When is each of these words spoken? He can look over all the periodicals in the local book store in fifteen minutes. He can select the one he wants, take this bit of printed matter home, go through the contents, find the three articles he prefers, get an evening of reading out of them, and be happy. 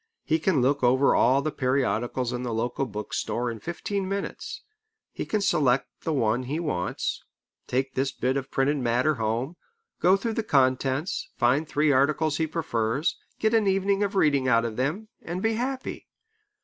He 0.23 0.39
can 0.39 0.61
look 0.63 0.83
over 0.83 1.13
all 1.13 1.43
the 1.43 1.51
periodicals 1.51 2.33
in 2.33 2.41
the 2.41 2.55
local 2.55 2.87
book 2.87 3.13
store 3.13 3.51
in 3.51 3.59
fifteen 3.59 4.09
minutes. 4.09 4.63
He 5.11 5.27
can 5.27 5.41
select 5.41 5.87
the 6.01 6.11
one 6.11 6.41
he 6.45 6.59
wants, 6.59 7.23
take 7.67 7.93
this 7.93 8.11
bit 8.11 8.35
of 8.35 8.49
printed 8.49 8.77
matter 8.77 9.13
home, 9.21 9.57
go 9.99 10.17
through 10.17 10.33
the 10.33 10.41
contents, 10.41 11.29
find 11.37 11.67
the 11.67 11.71
three 11.71 11.91
articles 11.91 12.37
he 12.37 12.47
prefers, 12.47 13.15
get 13.37 13.53
an 13.53 13.67
evening 13.67 14.01
of 14.01 14.15
reading 14.15 14.47
out 14.47 14.65
of 14.65 14.75
them, 14.75 15.09
and 15.21 15.39
be 15.43 15.53
happy. 15.53 16.07